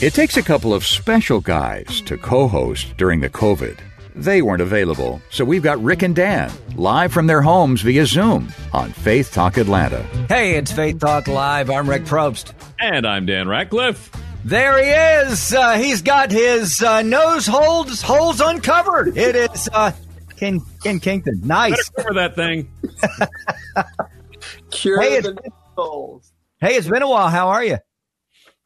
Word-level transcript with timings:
It 0.00 0.14
takes 0.14 0.36
a 0.36 0.42
couple 0.44 0.72
of 0.72 0.86
special 0.86 1.40
guys 1.40 2.00
to 2.02 2.16
co 2.16 2.46
host 2.46 2.96
during 2.96 3.18
the 3.20 3.28
COVID. 3.28 3.78
They 4.14 4.42
weren't 4.42 4.62
available, 4.62 5.20
so 5.30 5.44
we've 5.44 5.62
got 5.62 5.82
Rick 5.82 6.02
and 6.02 6.14
Dan 6.14 6.52
live 6.76 7.12
from 7.12 7.26
their 7.26 7.42
homes 7.42 7.82
via 7.82 8.06
Zoom 8.06 8.52
on 8.72 8.92
Faith 8.92 9.32
Talk 9.32 9.56
Atlanta. 9.56 10.02
Hey, 10.28 10.54
it's 10.54 10.70
Faith 10.70 11.00
Talk 11.00 11.26
Live. 11.26 11.68
I'm 11.68 11.90
Rick 11.90 12.04
Probst. 12.04 12.52
And 12.78 13.08
I'm 13.08 13.26
Dan 13.26 13.48
Ratcliffe. 13.48 14.08
There 14.44 14.78
he 14.80 14.88
is. 15.28 15.52
Uh, 15.52 15.72
he's 15.78 16.00
got 16.02 16.30
his 16.30 16.80
uh, 16.80 17.02
nose 17.02 17.48
holes 17.48 18.00
holes 18.00 18.40
uncovered. 18.40 19.16
It 19.18 19.34
is 19.34 19.68
uh, 19.72 19.90
Ken 20.36 20.60
Ken 20.80 21.00
Kington. 21.00 21.40
Nice. 21.42 21.90
Better 21.90 22.08
cover 22.08 22.20
that 22.20 22.36
thing. 22.36 22.70
Cure 24.70 25.00
Hey, 25.00 25.20
the 25.22 25.36
holes. 25.76 26.32
Hey, 26.60 26.76
it's 26.76 26.86
been 26.88 27.02
a 27.02 27.08
while. 27.08 27.30
How 27.30 27.48
are 27.48 27.64
you? 27.64 27.78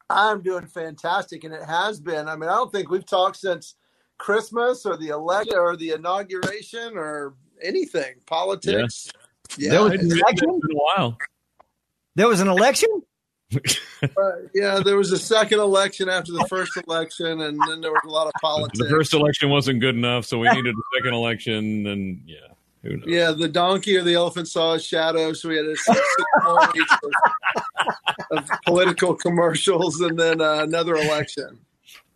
I'm 0.09 0.41
doing 0.41 0.67
fantastic, 0.67 1.43
and 1.43 1.53
it 1.53 1.63
has 1.63 1.99
been. 1.99 2.27
I 2.27 2.35
mean, 2.35 2.49
I 2.49 2.55
don't 2.55 2.71
think 2.71 2.89
we've 2.89 3.05
talked 3.05 3.37
since 3.37 3.75
Christmas 4.17 4.85
or 4.85 4.97
the 4.97 5.09
election 5.09 5.57
or 5.57 5.75
the 5.75 5.91
inauguration 5.91 6.97
or 6.97 7.35
anything. 7.61 8.15
Politics. 8.25 9.11
Yeah, 9.57 9.71
There 9.71 9.83
was 9.83 9.93
an 9.93 9.99
election. 10.11 10.49
it's 10.49 10.67
been 10.67 10.77
a 10.77 10.79
while. 10.97 11.17
There 12.15 12.27
was 12.27 12.39
an 12.39 12.47
election. 12.47 12.89
uh, 13.53 14.31
yeah. 14.53 14.79
There 14.79 14.97
was 14.97 15.11
a 15.11 15.17
second 15.17 15.59
election 15.59 16.09
after 16.09 16.31
the 16.31 16.45
first 16.49 16.71
election, 16.87 17.41
and 17.41 17.59
then 17.67 17.81
there 17.81 17.91
was 17.91 18.01
a 18.05 18.09
lot 18.09 18.27
of 18.27 18.33
politics. 18.41 18.79
The 18.79 18.89
first 18.89 19.13
election 19.13 19.49
wasn't 19.49 19.79
good 19.79 19.95
enough, 19.95 20.25
so 20.25 20.39
we 20.39 20.49
needed 20.49 20.75
a 20.75 20.97
second 20.97 21.13
election, 21.13 21.87
and 21.87 22.21
yeah, 22.25 22.37
who 22.37 22.47
knows? 22.47 22.62
Yeah, 23.05 23.31
the 23.31 23.47
donkey 23.47 23.95
or 23.97 24.03
the 24.03 24.13
elephant 24.15 24.47
saw 24.49 24.73
his 24.73 24.85
shadow, 24.85 25.31
so 25.33 25.49
we 25.49 25.55
had 25.57 25.65
a 25.65 25.75
six, 25.75 25.99
six 26.73 26.93
of, 28.31 28.37
of 28.37 28.49
political 28.65 29.15
commercials, 29.15 30.01
and 30.01 30.19
then 30.19 30.41
uh, 30.41 30.63
another 30.63 30.95
election. 30.95 31.59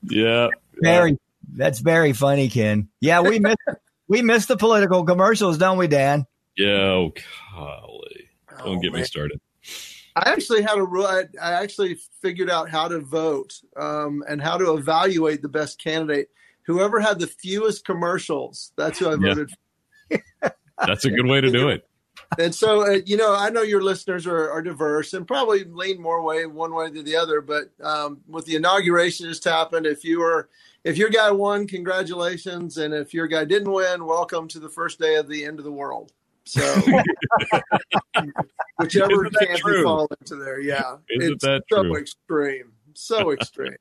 Yeah, 0.03 0.49
Very. 0.81 1.17
That's 1.55 1.79
very 1.79 2.11
funny, 2.11 2.49
Ken. 2.49 2.89
Yeah, 2.99 3.21
we 3.21 3.39
missed 3.39 3.57
we 4.09 4.21
missed 4.21 4.49
the 4.49 4.57
political 4.57 5.05
commercials, 5.05 5.57
don't 5.57 5.77
we, 5.77 5.87
Dan? 5.87 6.25
yeah. 6.57 6.67
Oh, 6.81 7.13
golly. 7.55 8.29
Don't 8.59 8.77
Oh, 8.77 8.79
get 8.79 8.91
me 8.91 9.03
started. 9.03 9.39
I 10.17 10.31
actually 10.31 10.63
had 10.63 10.77
a 10.77 10.83
rule. 10.83 11.05
I, 11.05 11.23
I 11.41 11.53
actually 11.53 11.97
figured 12.21 12.49
out 12.49 12.69
how 12.69 12.87
to 12.89 12.99
vote 12.99 13.53
um, 13.77 14.23
and 14.27 14.41
how 14.41 14.57
to 14.57 14.73
evaluate 14.73 15.41
the 15.41 15.47
best 15.49 15.81
candidate. 15.81 16.27
Whoever 16.65 16.99
had 16.99 17.19
the 17.19 17.27
fewest 17.27 17.85
commercials, 17.85 18.73
that's 18.75 18.99
who 18.99 19.07
I 19.07 19.11
Yeah. 19.11 19.33
voted. 19.35 19.51
That's 20.85 21.05
a 21.05 21.09
good 21.11 21.25
way 21.25 21.41
to 21.41 21.49
do 21.49 21.69
it. 21.69 21.87
And 22.39 22.53
so, 22.53 22.81
uh, 22.81 22.99
you 23.05 23.15
know, 23.15 23.35
I 23.35 23.49
know 23.49 23.61
your 23.61 23.81
listeners 23.81 24.27
are, 24.27 24.51
are 24.51 24.61
diverse 24.61 25.13
and 25.13 25.25
probably 25.25 25.63
lean 25.63 26.01
more 26.01 26.21
way 26.21 26.45
one 26.45 26.73
way 26.73 26.89
than 26.89 27.05
the 27.05 27.15
other. 27.15 27.41
But 27.41 27.69
um, 27.81 28.19
with 28.27 28.45
the 28.45 28.55
inauguration 28.55 29.27
just 29.27 29.43
happened, 29.43 29.85
if 29.85 30.03
you 30.03 30.19
were 30.19 30.49
if 30.83 30.97
your 30.97 31.09
guy 31.09 31.31
won, 31.31 31.67
congratulations, 31.67 32.77
and 32.77 32.93
if 32.93 33.13
your 33.13 33.27
guy 33.27 33.45
didn't 33.45 33.71
win, 33.71 34.05
welcome 34.05 34.47
to 34.49 34.59
the 34.59 34.69
first 34.69 34.99
day 34.99 35.15
of 35.15 35.27
the 35.27 35.45
end 35.45 35.59
of 35.59 35.65
the 35.65 35.71
world. 35.71 36.13
So, 36.45 36.61
whichever 38.77 39.25
Isn't 39.25 39.33
that 39.33 39.47
camp 39.47 39.59
true? 39.59 39.79
you 39.79 39.83
fall 39.83 40.07
into 40.21 40.35
there, 40.37 40.61
yeah, 40.61 40.97
Isn't 41.09 41.33
it's 41.33 41.43
that 41.43 41.63
so 41.69 41.83
true? 41.83 41.97
extreme, 41.97 42.71
so 42.93 43.31
extreme. 43.31 43.75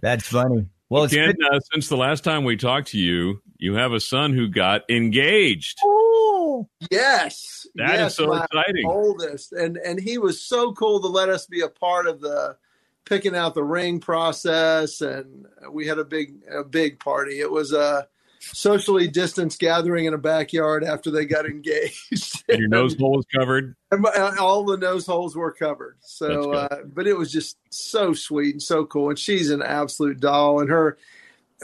That's 0.00 0.26
funny. 0.26 0.66
Well, 0.90 1.04
it's 1.04 1.14
Ken, 1.14 1.32
good. 1.34 1.54
uh, 1.54 1.60
since 1.72 1.88
the 1.88 1.96
last 1.96 2.24
time 2.24 2.42
we 2.42 2.56
talked 2.56 2.88
to 2.88 2.98
you, 2.98 3.40
you 3.58 3.74
have 3.74 3.92
a 3.92 4.00
son 4.00 4.32
who 4.32 4.48
got 4.48 4.82
engaged. 4.90 5.78
Oh, 5.84 6.68
Yes, 6.90 7.66
That 7.76 7.94
is 7.94 8.00
yes, 8.00 8.16
so 8.16 8.34
exciting. 8.34 8.84
Oldest, 8.86 9.52
and 9.52 9.76
and 9.76 10.00
he 10.00 10.18
was 10.18 10.42
so 10.42 10.72
cool 10.72 11.00
to 11.00 11.06
let 11.06 11.28
us 11.28 11.46
be 11.46 11.60
a 11.60 11.68
part 11.68 12.06
of 12.08 12.20
the 12.20 12.56
picking 13.04 13.36
out 13.36 13.54
the 13.54 13.62
ring 13.62 14.00
process, 14.00 15.00
and 15.00 15.46
we 15.70 15.86
had 15.86 15.98
a 15.98 16.04
big 16.04 16.42
a 16.50 16.64
big 16.64 16.98
party. 16.98 17.38
It 17.40 17.50
was 17.50 17.72
a 17.72 18.08
socially 18.40 19.06
distanced 19.06 19.60
gathering 19.60 20.06
in 20.06 20.14
a 20.14 20.18
backyard 20.18 20.82
after 20.82 21.10
they 21.10 21.24
got 21.24 21.46
engaged. 21.46 22.42
And 22.48 22.58
your 22.58 22.68
nose 22.68 22.96
hole 22.98 23.16
was 23.16 23.26
covered. 23.32 23.76
And 23.92 24.00
my- 24.00 24.36
all 24.40 24.64
the 24.64 24.76
nose 24.76 25.06
holes 25.06 25.36
were 25.36 25.52
covered. 25.52 25.98
So, 26.00 26.52
uh, 26.52 26.82
but 26.84 27.06
it 27.06 27.16
was 27.16 27.30
just 27.30 27.58
so 27.70 28.12
sweet 28.12 28.54
and 28.54 28.62
so 28.62 28.84
cool. 28.84 29.10
And 29.10 29.18
she's 29.18 29.50
an 29.50 29.62
absolute 29.62 30.20
doll. 30.20 30.60
And 30.60 30.70
her, 30.70 30.98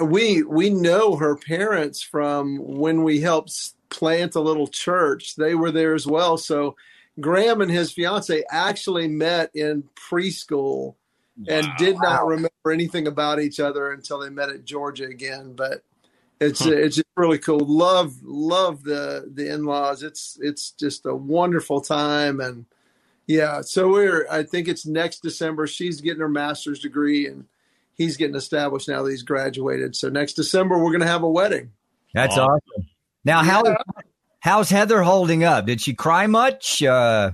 we 0.00 0.42
we 0.42 0.70
know 0.70 1.16
her 1.16 1.36
parents 1.36 2.02
from 2.02 2.58
when 2.58 3.02
we 3.02 3.20
helped 3.20 3.72
plant 3.88 4.34
a 4.34 4.40
little 4.40 4.68
church. 4.68 5.36
They 5.36 5.54
were 5.54 5.70
there 5.70 5.94
as 5.94 6.06
well. 6.06 6.36
So, 6.36 6.76
Graham 7.18 7.62
and 7.62 7.70
his 7.70 7.92
fiance 7.92 8.44
actually 8.50 9.08
met 9.08 9.50
in 9.54 9.84
preschool 9.94 10.96
and 11.48 11.66
did 11.78 11.96
not 12.00 12.26
remember 12.26 12.70
anything 12.70 13.06
about 13.06 13.40
each 13.40 13.60
other 13.60 13.90
until 13.90 14.18
they 14.18 14.30
met 14.30 14.50
at 14.50 14.64
Georgia 14.64 15.04
again. 15.06 15.54
But 15.54 15.82
it's 16.40 16.60
Huh. 16.64 16.70
it's 16.72 16.96
just 16.96 17.06
really 17.16 17.38
cool. 17.38 17.60
Love 17.60 18.14
love 18.22 18.82
the 18.82 19.30
the 19.32 19.52
in 19.52 19.64
laws. 19.64 20.02
It's 20.02 20.38
it's 20.40 20.70
just 20.72 21.06
a 21.06 21.14
wonderful 21.14 21.80
time 21.80 22.40
and 22.40 22.66
yeah. 23.26 23.60
So 23.62 23.88
we're 23.90 24.26
I 24.30 24.42
think 24.42 24.68
it's 24.68 24.86
next 24.86 25.20
December. 25.22 25.66
She's 25.66 26.00
getting 26.00 26.20
her 26.20 26.28
master's 26.28 26.78
degree 26.80 27.26
and 27.26 27.46
he's 27.94 28.16
getting 28.16 28.36
established 28.36 28.88
now 28.88 29.02
that 29.02 29.10
he's 29.10 29.22
graduated. 29.22 29.96
So 29.96 30.08
next 30.08 30.34
December 30.34 30.78
we're 30.78 30.92
gonna 30.92 31.06
have 31.06 31.22
a 31.22 31.30
wedding. 31.30 31.72
That's 32.14 32.36
Awesome. 32.36 32.60
awesome. 32.74 32.88
Now, 33.24 33.42
how 33.42 33.62
Yeah. 33.64 33.76
how's 34.40 34.70
Heather 34.70 35.02
holding 35.02 35.42
up? 35.42 35.66
Did 35.66 35.80
she 35.80 35.94
cry 35.94 36.26
much? 36.26 36.82
Uh, 36.82 37.32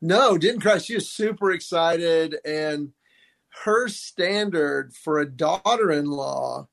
No, 0.00 0.38
didn't 0.38 0.60
cry. 0.60 0.78
She 0.78 0.94
was 0.94 1.08
super 1.08 1.50
excited, 1.50 2.36
and 2.44 2.92
her 3.64 3.88
standard 3.88 4.94
for 4.94 5.18
a 5.18 5.28
daughter-in-law 5.28 6.68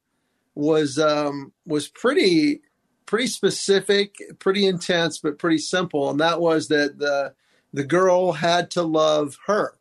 was 0.56 0.98
um, 0.98 1.52
was 1.66 1.88
pretty 1.88 2.62
pretty 3.06 3.28
specific, 3.28 4.16
pretty 4.40 4.66
intense, 4.66 5.20
but 5.20 5.38
pretty 5.38 5.60
simple. 5.60 6.10
And 6.10 6.20
that 6.20 6.42
was 6.42 6.70
that 6.70 6.98
the 6.98 7.34
the 7.74 7.84
girl 7.84 8.32
had 8.32 8.72
to 8.72 8.82
love 8.84 9.38
her. 9.48 9.78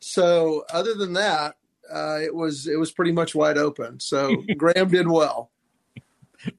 So, 0.00 0.64
other 0.70 0.94
than 0.94 1.14
that, 1.14 1.56
uh, 1.92 2.18
it 2.22 2.34
was 2.34 2.66
it 2.66 2.76
was 2.78 2.92
pretty 2.92 3.12
much 3.12 3.34
wide 3.34 3.56
open. 3.58 3.98
So 4.00 4.36
Graham 4.56 4.88
did 4.90 5.08
well. 5.08 5.50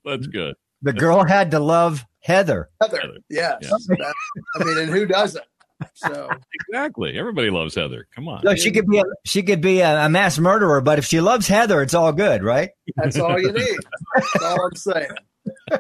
That's 0.04 0.26
good. 0.28 0.56
the 0.82 0.94
girl 0.94 1.24
had 1.24 1.52
to 1.52 1.60
love 1.60 2.04
Heather. 2.22 2.70
Heather, 2.82 3.00
Heather. 3.00 3.18
yes. 3.30 3.58
Yeah. 3.62 3.70
That- 3.98 4.14
I 4.60 4.64
mean, 4.64 4.78
and 4.80 4.90
who 4.90 5.06
doesn't? 5.06 5.46
So. 5.94 6.30
Exactly. 6.70 7.18
Everybody 7.18 7.50
loves 7.50 7.76
Heather. 7.76 8.08
Come 8.14 8.28
on. 8.28 8.44
So 8.44 8.56
she 8.56 8.72
could 8.72 8.88
be 8.88 9.00
a, 9.00 9.04
she 9.24 9.44
could 9.44 9.62
be 9.62 9.82
a, 9.82 10.06
a 10.06 10.10
mass 10.10 10.40
murderer, 10.40 10.82
but 10.82 11.00
if 11.00 11.06
she 11.06 11.22
loves 11.22 11.48
Heather, 11.48 11.82
it's 11.82 11.94
all 11.94 12.14
good, 12.14 12.44
right? 12.44 12.70
That's 12.96 13.20
all 13.20 13.40
you 13.40 13.52
need. 13.52 13.80
That's 14.16 14.44
all 14.44 14.66
I'm 14.66 14.76
saying. 14.76 15.10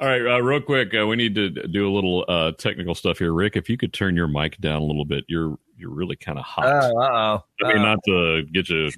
All 0.00 0.06
right, 0.06 0.20
uh, 0.24 0.40
real 0.40 0.60
quick, 0.60 0.94
uh, 0.94 1.04
we 1.08 1.16
need 1.16 1.34
to 1.34 1.50
do 1.50 1.88
a 1.88 1.92
little 1.92 2.24
uh, 2.28 2.52
technical 2.52 2.94
stuff 2.94 3.18
here. 3.18 3.32
Rick, 3.32 3.56
if 3.56 3.68
you 3.68 3.76
could 3.76 3.92
turn 3.92 4.14
your 4.14 4.28
mic 4.28 4.56
down 4.58 4.80
a 4.80 4.84
little 4.84 5.04
bit, 5.04 5.24
you're 5.26 5.58
you're 5.76 5.90
really 5.90 6.14
kind 6.14 6.38
of 6.38 6.44
hot. 6.44 6.66
uh 6.66 6.92
oh. 6.94 7.44
I 7.64 7.72
mean, 7.72 7.82
not 7.82 7.98
to 8.06 8.44
get 8.44 8.68
you 8.68 8.90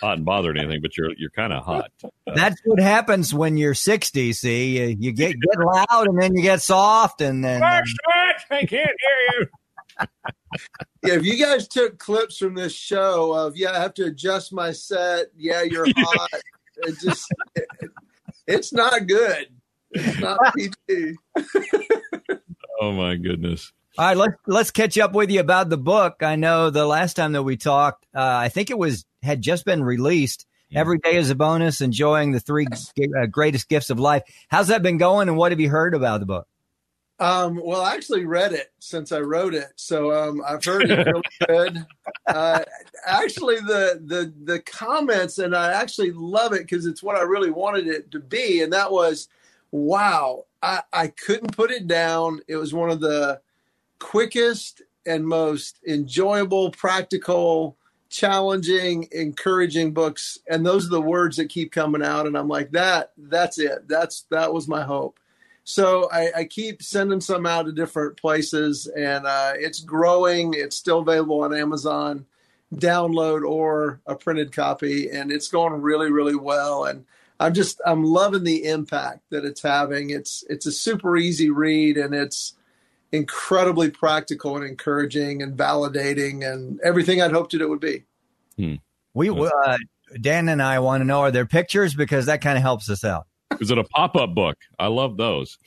hot 0.00 0.16
and 0.16 0.24
bothered 0.24 0.56
or 0.56 0.60
anything, 0.60 0.82
but 0.82 0.96
you're 0.96 1.12
you're 1.16 1.30
kind 1.30 1.52
of 1.52 1.64
hot. 1.64 1.92
That's 2.26 2.60
what 2.64 2.80
happens 2.80 3.32
when 3.32 3.56
you're 3.56 3.74
60. 3.74 4.32
See, 4.32 4.78
you, 4.78 4.96
you 4.98 5.12
get 5.12 5.36
get 5.40 5.58
loud 5.58 6.08
and 6.08 6.20
then 6.20 6.34
you 6.34 6.42
get 6.42 6.62
soft, 6.62 7.20
and 7.20 7.44
then 7.44 7.60
I 8.50 8.64
can't 8.64 8.70
hear 8.70 8.88
you. 9.40 9.46
Yeah, 11.04 11.14
if 11.14 11.24
you 11.24 11.36
guys 11.36 11.68
took 11.68 11.98
clips 11.98 12.38
from 12.38 12.54
this 12.54 12.72
show 12.72 13.32
of 13.34 13.56
yeah, 13.56 13.72
I 13.72 13.80
have 13.80 13.92
to 13.94 14.04
adjust 14.06 14.52
my 14.52 14.72
set. 14.72 15.26
Yeah, 15.36 15.62
you're 15.62 15.86
hot. 15.96 16.30
it 16.78 16.96
just 17.00 17.26
it, 17.54 17.66
it's 18.46 18.72
not 18.72 19.06
good. 19.06 19.48
It's 19.90 20.18
not 20.20 20.38
PG. 20.56 21.14
Oh 22.80 22.92
my 22.92 23.16
goodness. 23.16 23.72
All 23.98 24.06
right, 24.06 24.16
let's 24.16 24.34
let's 24.46 24.70
catch 24.70 24.96
up 24.96 25.12
with 25.12 25.30
you 25.30 25.40
about 25.40 25.68
the 25.68 25.76
book. 25.76 26.22
I 26.22 26.36
know 26.36 26.70
the 26.70 26.86
last 26.86 27.14
time 27.14 27.32
that 27.32 27.42
we 27.42 27.56
talked, 27.56 28.06
uh, 28.14 28.20
I 28.22 28.48
think 28.48 28.70
it 28.70 28.78
was 28.78 29.04
had 29.22 29.42
just 29.42 29.64
been 29.64 29.82
released. 29.84 30.46
Every 30.74 30.98
day 30.98 31.16
is 31.16 31.30
a 31.30 31.36
bonus. 31.36 31.80
Enjoying 31.80 32.32
the 32.32 32.40
three 32.40 32.66
g- 32.96 33.08
uh, 33.20 33.26
greatest 33.26 33.68
gifts 33.68 33.90
of 33.90 34.00
life. 34.00 34.22
How's 34.48 34.68
that 34.68 34.82
been 34.82 34.98
going, 34.98 35.28
and 35.28 35.36
what 35.36 35.52
have 35.52 35.60
you 35.60 35.68
heard 35.68 35.94
about 35.94 36.18
the 36.20 36.26
book? 36.26 36.48
Um, 37.20 37.60
well, 37.62 37.80
I 37.80 37.94
actually 37.94 38.24
read 38.24 38.52
it 38.52 38.72
since 38.80 39.12
I 39.12 39.20
wrote 39.20 39.54
it, 39.54 39.72
so 39.76 40.12
um, 40.12 40.42
I've 40.46 40.64
heard 40.64 40.90
it 40.90 41.06
really 41.06 41.22
good. 41.46 41.86
Uh, 42.26 42.64
actually 43.06 43.56
the 43.56 44.02
the 44.04 44.32
the 44.44 44.60
comments, 44.60 45.38
and 45.38 45.54
I 45.54 45.72
actually 45.72 46.10
love 46.10 46.52
it 46.52 46.62
because 46.62 46.86
it's 46.86 47.02
what 47.02 47.16
I 47.16 47.22
really 47.22 47.50
wanted 47.50 47.86
it 47.86 48.10
to 48.10 48.18
be, 48.18 48.62
and 48.62 48.72
that 48.72 48.90
was, 48.90 49.28
wow, 49.70 50.46
I, 50.62 50.82
I 50.92 51.08
couldn't 51.08 51.56
put 51.56 51.70
it 51.70 51.86
down. 51.86 52.40
It 52.48 52.56
was 52.56 52.74
one 52.74 52.90
of 52.90 53.00
the 53.00 53.40
quickest 53.98 54.82
and 55.06 55.26
most 55.26 55.78
enjoyable, 55.86 56.70
practical, 56.70 57.76
challenging, 58.08 59.08
encouraging 59.12 59.92
books. 59.92 60.38
And 60.48 60.64
those 60.64 60.86
are 60.86 60.90
the 60.90 61.00
words 61.00 61.36
that 61.36 61.48
keep 61.48 61.72
coming 61.72 62.02
out. 62.02 62.26
And 62.26 62.36
I'm 62.36 62.48
like, 62.48 62.70
that, 62.70 63.12
that's 63.18 63.58
it. 63.58 63.88
That's, 63.88 64.22
that 64.30 64.52
was 64.52 64.68
my 64.68 64.82
hope. 64.82 65.18
So 65.64 66.08
I, 66.12 66.30
I 66.36 66.44
keep 66.44 66.82
sending 66.82 67.20
some 67.20 67.46
out 67.46 67.66
to 67.66 67.72
different 67.72 68.16
places 68.16 68.86
and 68.86 69.26
uh, 69.26 69.52
it's 69.56 69.80
growing. 69.80 70.54
It's 70.54 70.76
still 70.76 71.00
available 71.00 71.42
on 71.42 71.54
Amazon, 71.54 72.26
download 72.74 73.48
or 73.48 74.00
a 74.06 74.14
printed 74.14 74.52
copy. 74.52 75.10
And 75.10 75.32
it's 75.32 75.48
going 75.48 75.80
really, 75.80 76.12
really 76.12 76.36
well. 76.36 76.84
And 76.84 77.06
I'm 77.40 77.54
just, 77.54 77.80
I'm 77.86 78.04
loving 78.04 78.44
the 78.44 78.64
impact 78.64 79.22
that 79.30 79.44
it's 79.44 79.62
having. 79.62 80.10
It's, 80.10 80.44
it's 80.48 80.66
a 80.66 80.72
super 80.72 81.16
easy 81.16 81.50
read 81.50 81.96
and 81.96 82.14
it's, 82.14 82.54
incredibly 83.14 83.90
practical 83.90 84.56
and 84.56 84.64
encouraging 84.64 85.40
and 85.40 85.56
validating 85.56 86.44
and 86.50 86.80
everything 86.80 87.22
I'd 87.22 87.30
hoped 87.30 87.54
it 87.54 87.64
would 87.64 87.80
be. 87.80 88.02
Hmm. 88.56 88.74
We 89.14 89.30
uh, 89.30 89.76
Dan 90.20 90.48
and 90.48 90.60
I 90.60 90.80
want 90.80 91.00
to 91.00 91.04
know 91.04 91.20
are 91.20 91.30
there 91.30 91.46
pictures 91.46 91.94
because 91.94 92.26
that 92.26 92.40
kind 92.40 92.56
of 92.56 92.62
helps 92.62 92.90
us 92.90 93.04
out. 93.04 93.26
Is 93.60 93.70
it 93.70 93.78
a 93.78 93.84
pop 93.84 94.16
up 94.16 94.34
book? 94.34 94.56
I 94.78 94.88
love 94.88 95.16
those. 95.16 95.58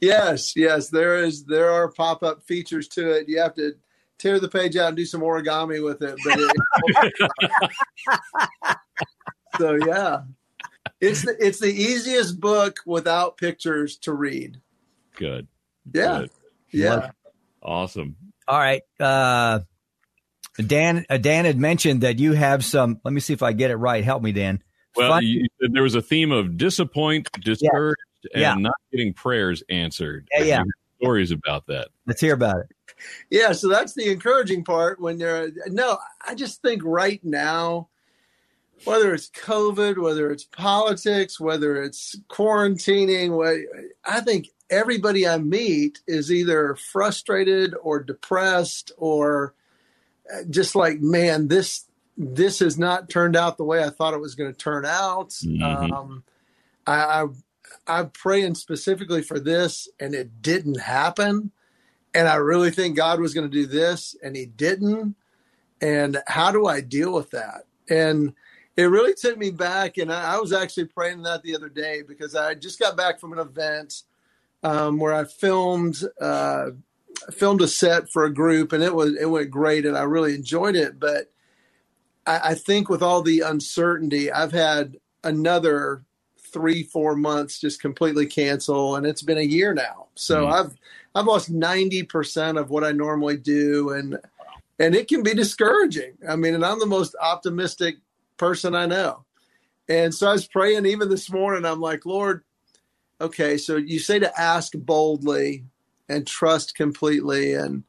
yes, 0.00 0.56
yes, 0.56 0.88
there 0.88 1.16
is. 1.16 1.44
There 1.44 1.70
are 1.70 1.90
pop 1.90 2.22
up 2.22 2.42
features 2.42 2.88
to 2.88 3.10
it. 3.10 3.28
You 3.28 3.38
have 3.40 3.54
to 3.54 3.74
tear 4.18 4.40
the 4.40 4.48
page 4.48 4.76
out 4.76 4.88
and 4.88 4.96
do 4.96 5.04
some 5.04 5.20
origami 5.20 5.84
with 5.84 6.02
it. 6.02 6.16
But 6.24 6.40
it, 6.40 6.56
so 9.58 9.78
yeah, 9.86 10.22
it's 11.00 11.24
the, 11.24 11.36
it's 11.38 11.60
the 11.60 11.72
easiest 11.72 12.40
book 12.40 12.78
without 12.86 13.36
pictures 13.36 13.96
to 13.98 14.12
read. 14.12 14.60
Good. 15.16 15.46
Yeah. 15.92 16.20
Good. 16.20 16.30
Yeah. 16.72 17.10
Awesome. 17.62 18.16
All 18.46 18.58
right. 18.58 18.82
Uh, 18.98 19.60
Dan, 20.64 21.06
uh, 21.08 21.18
Dan 21.18 21.44
had 21.44 21.58
mentioned 21.58 22.00
that 22.00 22.18
you 22.18 22.32
have 22.32 22.64
some. 22.64 23.00
Let 23.04 23.14
me 23.14 23.20
see 23.20 23.32
if 23.32 23.42
I 23.42 23.52
get 23.52 23.70
it 23.70 23.76
right. 23.76 24.02
Help 24.02 24.22
me, 24.22 24.32
Dan. 24.32 24.62
Well, 24.98 25.22
you, 25.22 25.46
there 25.60 25.82
was 25.82 25.94
a 25.94 26.02
theme 26.02 26.32
of 26.32 26.56
disappoint, 26.56 27.28
discouraged, 27.40 27.96
yeah. 28.34 28.52
and 28.52 28.60
yeah. 28.60 28.68
not 28.68 28.74
getting 28.90 29.12
prayers 29.12 29.62
answered. 29.68 30.28
Yeah, 30.32 30.42
yeah. 30.42 30.62
Stories 31.00 31.30
about 31.30 31.66
that. 31.66 31.88
Let's 32.06 32.20
hear 32.20 32.34
about 32.34 32.58
it. 32.58 32.66
Yeah, 33.30 33.52
so 33.52 33.68
that's 33.68 33.94
the 33.94 34.10
encouraging 34.10 34.64
part. 34.64 35.00
When 35.00 35.20
you're 35.20 35.50
no, 35.66 35.98
I 36.26 36.34
just 36.34 36.60
think 36.62 36.82
right 36.84 37.22
now, 37.24 37.88
whether 38.84 39.14
it's 39.14 39.30
COVID, 39.30 39.98
whether 39.98 40.30
it's 40.32 40.44
politics, 40.44 41.38
whether 41.38 41.80
it's 41.82 42.16
quarantining, 42.28 43.64
I 44.04 44.20
think 44.20 44.48
everybody 44.70 45.26
I 45.26 45.38
meet 45.38 46.00
is 46.06 46.32
either 46.32 46.74
frustrated 46.74 47.74
or 47.80 48.00
depressed 48.00 48.92
or 48.96 49.54
uh, 50.32 50.42
just 50.50 50.74
like, 50.74 51.00
man, 51.00 51.48
this 51.48 51.84
this 52.18 52.58
has 52.58 52.76
not 52.76 53.08
turned 53.08 53.36
out 53.36 53.56
the 53.56 53.64
way 53.64 53.82
I 53.82 53.90
thought 53.90 54.12
it 54.12 54.20
was 54.20 54.34
going 54.34 54.52
to 54.52 54.58
turn 54.58 54.84
out. 54.84 55.30
Mm-hmm. 55.30 55.92
Um, 55.92 56.24
I, 56.86 57.22
I 57.22 57.26
I'm 57.86 58.10
praying 58.10 58.56
specifically 58.56 59.22
for 59.22 59.38
this, 59.38 59.88
and 60.00 60.14
it 60.14 60.42
didn't 60.42 60.80
happen. 60.80 61.52
And 62.12 62.26
I 62.26 62.36
really 62.36 62.70
think 62.70 62.96
God 62.96 63.20
was 63.20 63.34
going 63.34 63.48
to 63.48 63.52
do 63.52 63.66
this, 63.66 64.16
and 64.22 64.34
He 64.34 64.46
didn't. 64.46 65.14
And 65.80 66.18
how 66.26 66.50
do 66.50 66.66
I 66.66 66.80
deal 66.80 67.12
with 67.12 67.30
that? 67.30 67.62
And 67.88 68.34
it 68.76 68.84
really 68.84 69.14
took 69.14 69.38
me 69.38 69.50
back, 69.50 69.96
and 69.96 70.12
I, 70.12 70.34
I 70.34 70.38
was 70.38 70.52
actually 70.52 70.86
praying 70.86 71.22
that 71.22 71.42
the 71.42 71.54
other 71.54 71.68
day 71.68 72.02
because 72.06 72.34
I 72.34 72.54
just 72.54 72.80
got 72.80 72.96
back 72.96 73.20
from 73.20 73.32
an 73.32 73.38
event 73.38 74.02
um, 74.64 74.98
where 74.98 75.14
I 75.14 75.24
filmed 75.24 76.02
uh, 76.20 76.70
filmed 77.32 77.60
a 77.60 77.68
set 77.68 78.10
for 78.10 78.24
a 78.24 78.34
group, 78.34 78.72
and 78.72 78.82
it 78.82 78.94
was 78.94 79.16
it 79.16 79.26
went 79.26 79.50
great, 79.50 79.86
and 79.86 79.96
I 79.96 80.02
really 80.02 80.34
enjoyed 80.34 80.74
it. 80.74 80.98
But 80.98 81.30
I, 82.28 82.50
I 82.50 82.54
think 82.54 82.88
with 82.88 83.02
all 83.02 83.22
the 83.22 83.40
uncertainty, 83.40 84.30
I've 84.30 84.52
had 84.52 84.96
another 85.24 86.04
three 86.52 86.82
four 86.82 87.16
months 87.16 87.60
just 87.60 87.80
completely 87.80 88.26
cancel, 88.26 88.96
and 88.96 89.06
it's 89.06 89.22
been 89.22 89.38
a 89.38 89.42
year 89.42 89.74
now. 89.74 90.06
So 90.14 90.42
mm-hmm. 90.42 90.52
I've 90.52 90.74
I've 91.14 91.26
lost 91.26 91.50
ninety 91.50 92.02
percent 92.02 92.58
of 92.58 92.70
what 92.70 92.84
I 92.84 92.92
normally 92.92 93.36
do, 93.36 93.90
and 93.90 94.18
and 94.78 94.94
it 94.94 95.08
can 95.08 95.22
be 95.22 95.34
discouraging. 95.34 96.18
I 96.28 96.36
mean, 96.36 96.54
and 96.54 96.64
I'm 96.64 96.78
the 96.78 96.86
most 96.86 97.16
optimistic 97.20 97.96
person 98.36 98.74
I 98.74 98.86
know. 98.86 99.24
And 99.88 100.14
so 100.14 100.28
I 100.28 100.32
was 100.32 100.46
praying 100.46 100.86
even 100.86 101.08
this 101.08 101.30
morning. 101.30 101.64
I'm 101.64 101.80
like, 101.80 102.04
Lord, 102.04 102.44
okay, 103.20 103.56
so 103.56 103.76
you 103.76 103.98
say 103.98 104.18
to 104.18 104.40
ask 104.40 104.72
boldly 104.74 105.64
and 106.08 106.26
trust 106.26 106.74
completely. 106.74 107.54
And 107.54 107.84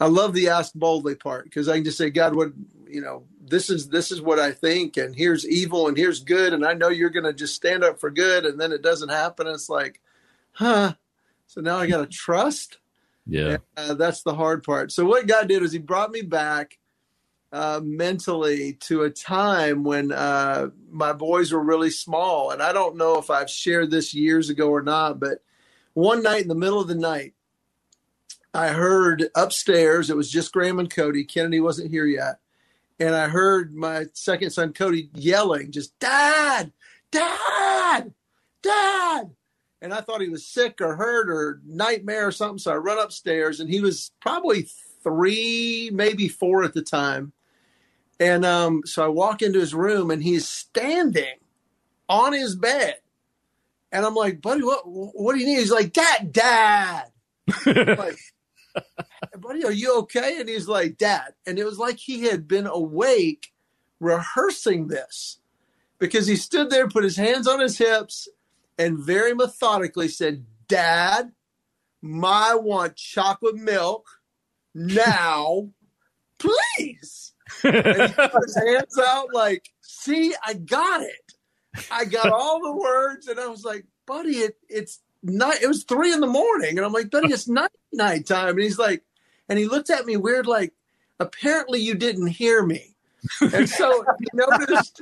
I 0.00 0.06
love 0.06 0.34
the 0.34 0.48
ask 0.48 0.72
boldly 0.72 1.16
part 1.16 1.44
because 1.44 1.68
I 1.68 1.74
can 1.76 1.84
just 1.84 1.98
say, 1.98 2.10
God, 2.10 2.34
what, 2.34 2.52
you 2.92 3.00
know, 3.00 3.24
this 3.40 3.70
is, 3.70 3.88
this 3.88 4.12
is 4.12 4.20
what 4.20 4.38
I 4.38 4.52
think. 4.52 4.96
And 4.96 5.14
here's 5.14 5.48
evil 5.48 5.88
and 5.88 5.96
here's 5.96 6.20
good. 6.20 6.52
And 6.52 6.64
I 6.64 6.74
know 6.74 6.88
you're 6.88 7.10
going 7.10 7.24
to 7.24 7.32
just 7.32 7.54
stand 7.54 7.82
up 7.82 7.98
for 7.98 8.10
good. 8.10 8.44
And 8.44 8.60
then 8.60 8.72
it 8.72 8.82
doesn't 8.82 9.08
happen. 9.08 9.46
It's 9.46 9.68
like, 9.68 10.00
huh. 10.52 10.94
So 11.46 11.60
now 11.60 11.78
I 11.78 11.86
got 11.86 11.98
to 11.98 12.06
trust. 12.06 12.78
Yeah. 13.26 13.58
And, 13.76 13.90
uh, 13.92 13.94
that's 13.94 14.22
the 14.22 14.34
hard 14.34 14.62
part. 14.62 14.92
So 14.92 15.04
what 15.04 15.26
God 15.26 15.48
did 15.48 15.62
was 15.62 15.72
he 15.72 15.78
brought 15.78 16.10
me 16.10 16.22
back 16.22 16.78
uh, 17.52 17.80
mentally 17.82 18.74
to 18.74 19.02
a 19.02 19.10
time 19.10 19.84
when 19.84 20.12
uh, 20.12 20.68
my 20.90 21.12
boys 21.12 21.52
were 21.52 21.62
really 21.62 21.90
small. 21.90 22.50
And 22.50 22.62
I 22.62 22.72
don't 22.72 22.96
know 22.96 23.18
if 23.18 23.30
I've 23.30 23.50
shared 23.50 23.90
this 23.90 24.14
years 24.14 24.50
ago 24.50 24.68
or 24.68 24.82
not, 24.82 25.20
but 25.20 25.42
one 25.94 26.22
night 26.22 26.42
in 26.42 26.48
the 26.48 26.54
middle 26.54 26.80
of 26.80 26.88
the 26.88 26.94
night, 26.94 27.34
I 28.54 28.68
heard 28.68 29.30
upstairs, 29.34 30.10
it 30.10 30.16
was 30.16 30.30
just 30.30 30.52
Graham 30.52 30.78
and 30.78 30.90
Cody. 30.90 31.24
Kennedy 31.24 31.60
wasn't 31.60 31.90
here 31.90 32.06
yet. 32.06 32.38
And 33.02 33.16
I 33.16 33.26
heard 33.26 33.74
my 33.74 34.04
second 34.12 34.50
son, 34.50 34.72
Cody, 34.72 35.10
yelling, 35.12 35.72
just, 35.72 35.98
Dad, 35.98 36.72
Dad, 37.10 38.14
Dad. 38.62 39.30
And 39.80 39.92
I 39.92 40.00
thought 40.00 40.20
he 40.20 40.28
was 40.28 40.46
sick 40.46 40.80
or 40.80 40.94
hurt 40.94 41.28
or 41.28 41.60
nightmare 41.66 42.28
or 42.28 42.30
something. 42.30 42.58
So 42.58 42.70
I 42.70 42.76
run 42.76 43.00
upstairs 43.00 43.58
and 43.58 43.68
he 43.68 43.80
was 43.80 44.12
probably 44.20 44.68
three, 45.02 45.90
maybe 45.92 46.28
four 46.28 46.62
at 46.62 46.74
the 46.74 46.82
time. 46.82 47.32
And 48.20 48.44
um, 48.44 48.82
so 48.84 49.04
I 49.04 49.08
walk 49.08 49.42
into 49.42 49.58
his 49.58 49.74
room 49.74 50.12
and 50.12 50.22
he's 50.22 50.48
standing 50.48 51.40
on 52.08 52.32
his 52.32 52.54
bed. 52.54 52.98
And 53.90 54.06
I'm 54.06 54.14
like, 54.14 54.40
buddy, 54.40 54.62
what 54.62 54.82
what 54.86 55.34
do 55.34 55.40
you 55.40 55.46
need? 55.46 55.58
He's 55.58 55.72
like, 55.72 55.92
Dad, 55.92 56.32
Dad. 56.32 57.06
like, 57.66 58.16
buddy, 59.38 59.64
are 59.64 59.72
you 59.72 59.98
okay? 60.00 60.40
And 60.40 60.48
he's 60.48 60.68
like, 60.68 60.98
Dad. 60.98 61.34
And 61.46 61.58
it 61.58 61.64
was 61.64 61.78
like 61.78 61.98
he 61.98 62.24
had 62.24 62.46
been 62.48 62.66
awake 62.66 63.52
rehearsing 64.00 64.88
this 64.88 65.38
because 65.98 66.26
he 66.26 66.36
stood 66.36 66.70
there, 66.70 66.88
put 66.88 67.04
his 67.04 67.16
hands 67.16 67.46
on 67.46 67.60
his 67.60 67.78
hips, 67.78 68.28
and 68.78 68.98
very 68.98 69.34
methodically 69.34 70.08
said, 70.08 70.44
Dad, 70.68 71.32
my 72.00 72.54
want 72.54 72.96
chocolate 72.96 73.56
milk 73.56 74.06
now, 74.74 75.68
please 76.38 77.22
and 77.62 77.74
he 77.74 78.14
put 78.14 78.44
his 78.44 78.56
hands 78.56 78.98
out 78.98 79.28
like, 79.32 79.70
see, 79.80 80.34
I 80.44 80.54
got 80.54 81.02
it. 81.02 81.32
I 81.90 82.04
got 82.04 82.30
all 82.30 82.60
the 82.60 82.72
words, 82.72 83.28
and 83.28 83.40
I 83.40 83.46
was 83.46 83.64
like, 83.64 83.86
buddy, 84.06 84.36
it, 84.36 84.56
it's 84.68 85.00
not. 85.22 85.62
It 85.62 85.68
was 85.68 85.84
three 85.84 86.12
in 86.12 86.20
the 86.20 86.26
morning, 86.26 86.76
and 86.76 86.86
I'm 86.86 86.92
like, 86.92 87.10
buddy, 87.10 87.32
it's 87.32 87.48
night 87.48 87.70
night 87.92 88.26
time. 88.26 88.50
And 88.50 88.60
he's 88.60 88.78
like, 88.78 89.02
and 89.48 89.58
he 89.58 89.66
looked 89.66 89.90
at 89.90 90.06
me 90.06 90.16
weird, 90.16 90.46
like, 90.46 90.72
apparently 91.20 91.80
you 91.80 91.94
didn't 91.94 92.28
hear 92.28 92.64
me. 92.64 92.94
And 93.40 93.68
so 93.68 94.04
he 94.18 94.26
noticed 94.34 95.00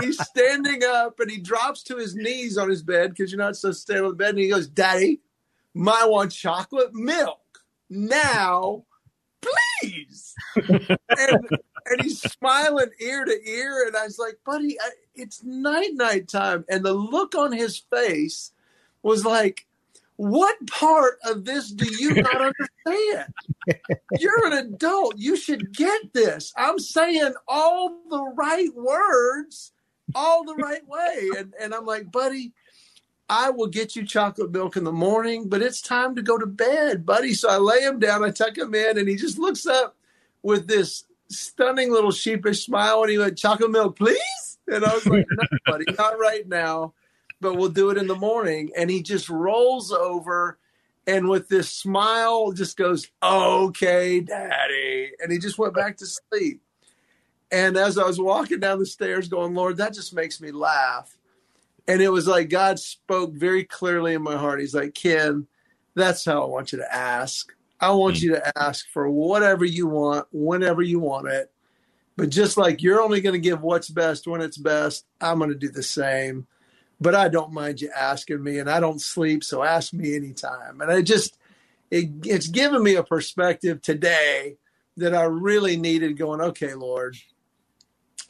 he's 0.00 0.22
standing 0.22 0.82
up 0.84 1.20
and 1.20 1.30
he 1.30 1.38
drops 1.38 1.82
to 1.84 1.96
his 1.96 2.14
knees 2.14 2.58
on 2.58 2.68
his 2.68 2.82
bed 2.82 3.10
because 3.10 3.32
you're 3.32 3.38
not 3.38 3.54
to 3.54 3.72
stay 3.72 3.98
on 3.98 4.08
the 4.08 4.14
bed. 4.14 4.30
And 4.30 4.38
he 4.38 4.48
goes, 4.48 4.68
Daddy, 4.68 5.20
my 5.74 6.04
want 6.04 6.32
chocolate 6.32 6.92
milk 6.92 7.40
now, 7.88 8.84
please. 9.40 10.34
and 10.56 11.48
and 11.86 12.00
he's 12.00 12.20
smiling 12.20 12.90
ear 13.00 13.24
to 13.24 13.48
ear. 13.48 13.86
And 13.86 13.96
I 13.96 14.04
was 14.04 14.18
like, 14.18 14.38
buddy, 14.44 14.78
I, 14.80 14.90
it's 15.14 15.42
night 15.42 15.94
night 15.94 16.28
time. 16.28 16.64
And 16.68 16.84
the 16.84 16.92
look 16.92 17.34
on 17.34 17.52
his 17.52 17.78
face 17.78 18.52
was 19.02 19.24
like, 19.24 19.66
what 20.16 20.56
part 20.66 21.18
of 21.24 21.44
this 21.44 21.70
do 21.70 21.86
you 21.98 22.14
not 22.22 22.52
understand? 22.52 23.32
You're 24.18 24.46
an 24.46 24.52
adult. 24.52 25.14
You 25.16 25.36
should 25.36 25.74
get 25.74 26.12
this. 26.12 26.52
I'm 26.56 26.78
saying 26.78 27.34
all 27.48 27.98
the 28.10 28.22
right 28.36 28.72
words, 28.74 29.72
all 30.14 30.44
the 30.44 30.54
right 30.54 30.86
way. 30.86 31.28
And, 31.38 31.54
and 31.60 31.74
I'm 31.74 31.86
like, 31.86 32.12
buddy, 32.12 32.52
I 33.28 33.50
will 33.50 33.68
get 33.68 33.96
you 33.96 34.04
chocolate 34.04 34.52
milk 34.52 34.76
in 34.76 34.84
the 34.84 34.92
morning, 34.92 35.48
but 35.48 35.62
it's 35.62 35.80
time 35.80 36.14
to 36.16 36.22
go 36.22 36.36
to 36.36 36.46
bed, 36.46 37.06
buddy. 37.06 37.34
So 37.34 37.48
I 37.48 37.56
lay 37.56 37.80
him 37.80 37.98
down, 37.98 38.22
I 38.22 38.30
tuck 38.30 38.58
him 38.58 38.74
in, 38.74 38.98
and 38.98 39.08
he 39.08 39.16
just 39.16 39.38
looks 39.38 39.66
up 39.66 39.96
with 40.42 40.66
this 40.66 41.04
stunning 41.28 41.90
little 41.90 42.10
sheepish 42.10 42.66
smile 42.66 43.02
and 43.02 43.10
he 43.10 43.18
went, 43.18 43.38
chocolate 43.38 43.70
milk, 43.70 43.96
please? 43.96 44.58
And 44.68 44.84
I 44.84 44.94
was 44.94 45.06
like, 45.06 45.26
no, 45.30 45.58
buddy, 45.66 45.86
not 45.98 46.18
right 46.18 46.46
now, 46.46 46.92
but 47.42 47.56
we'll 47.56 47.68
do 47.68 47.90
it 47.90 47.98
in 47.98 48.06
the 48.06 48.14
morning. 48.14 48.70
And 48.76 48.88
he 48.88 49.02
just 49.02 49.28
rolls 49.28 49.92
over 49.92 50.58
and 51.06 51.28
with 51.28 51.48
this 51.48 51.68
smile 51.68 52.52
just 52.52 52.76
goes, 52.76 53.08
okay, 53.22 54.20
daddy. 54.20 55.10
And 55.20 55.32
he 55.32 55.38
just 55.38 55.58
went 55.58 55.74
back 55.74 55.96
to 55.98 56.06
sleep. 56.06 56.62
And 57.50 57.76
as 57.76 57.98
I 57.98 58.06
was 58.06 58.20
walking 58.20 58.60
down 58.60 58.78
the 58.78 58.86
stairs 58.86 59.28
going, 59.28 59.54
Lord, 59.54 59.76
that 59.78 59.94
just 59.94 60.14
makes 60.14 60.40
me 60.40 60.52
laugh. 60.52 61.16
And 61.88 62.00
it 62.00 62.08
was 62.08 62.28
like 62.28 62.48
God 62.48 62.78
spoke 62.78 63.32
very 63.34 63.64
clearly 63.64 64.14
in 64.14 64.22
my 64.22 64.36
heart. 64.36 64.60
He's 64.60 64.74
like, 64.74 64.94
Ken, 64.94 65.46
that's 65.94 66.24
how 66.24 66.42
I 66.42 66.46
want 66.46 66.72
you 66.72 66.78
to 66.78 66.94
ask. 66.94 67.52
I 67.80 67.90
want 67.90 68.16
mm. 68.16 68.22
you 68.22 68.30
to 68.36 68.58
ask 68.58 68.88
for 68.88 69.10
whatever 69.10 69.64
you 69.64 69.88
want, 69.88 70.28
whenever 70.30 70.82
you 70.82 71.00
want 71.00 71.28
it. 71.28 71.50
But 72.16 72.30
just 72.30 72.56
like 72.56 72.82
you're 72.82 73.02
only 73.02 73.20
going 73.20 73.34
to 73.34 73.40
give 73.40 73.62
what's 73.62 73.88
best 73.88 74.28
when 74.28 74.40
it's 74.40 74.56
best, 74.56 75.06
I'm 75.20 75.38
going 75.38 75.50
to 75.50 75.56
do 75.56 75.68
the 75.68 75.82
same. 75.82 76.46
But 77.02 77.14
I 77.14 77.28
don't 77.28 77.52
mind 77.52 77.80
you 77.80 77.90
asking 77.96 78.42
me, 78.42 78.58
and 78.58 78.70
I 78.70 78.80
don't 78.80 79.00
sleep, 79.00 79.42
so 79.42 79.62
ask 79.62 79.92
me 79.92 80.14
anytime. 80.14 80.80
And 80.80 80.90
I 80.90 81.02
just, 81.02 81.36
it, 81.90 82.10
it's 82.24 82.46
given 82.46 82.82
me 82.82 82.94
a 82.94 83.02
perspective 83.02 83.82
today 83.82 84.56
that 84.96 85.14
I 85.14 85.24
really 85.24 85.76
needed 85.76 86.16
going, 86.16 86.40
okay, 86.40 86.74
Lord, 86.74 87.16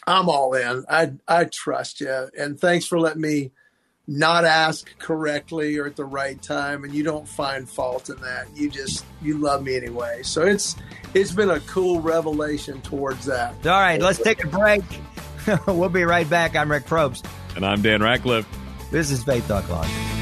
I'm 0.07 0.29
all 0.29 0.55
in. 0.55 0.85
I, 0.89 1.13
I 1.29 1.45
trust 1.45 2.01
you. 2.01 2.29
And 2.39 2.59
thanks 2.59 2.87
for 2.87 2.99
letting 2.99 3.23
me 3.23 3.53
not 4.09 4.45
ask 4.45 4.99
correctly 4.99 5.79
or 5.79 5.87
at 5.87 5.97
the 5.97 6.05
right 6.05 6.43
time 6.43 6.83
and 6.83 6.93
you 6.93 7.05
don't 7.05 7.29
find 7.29 7.69
fault 7.69 8.11
in 8.11 8.21
that 8.21 8.47
you 8.55 8.69
just 8.69 9.05
you 9.23 9.39
love 9.39 9.63
me 9.63 9.77
anyway 9.77 10.21
so 10.25 10.43
it's 10.43 10.75
it's 11.15 11.31
been 11.31 11.51
a 11.51 11.61
cool 11.61 12.01
revelation 12.01 12.81
towards 12.83 13.27
that 13.27 13.55
all 13.65 13.71
right 13.71 14.01
let's 14.01 14.21
take 14.21 14.43
a 14.43 14.49
break 14.49 14.83
we'll 15.69 15.89
be 15.89 16.03
right 16.03 16.29
back 16.29 16.57
i'm 16.57 16.69
rick 16.69 16.85
probst 16.85 17.25
and 17.55 17.65
i'm 17.65 17.81
dan 17.81 18.03
ratcliffe 18.03 18.47
this 18.93 19.11
is 19.11 19.25
faith 19.25 19.49
talk 19.49 19.67
live 19.71 20.22